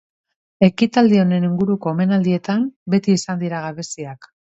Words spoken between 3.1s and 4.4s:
izan dira gabeziak.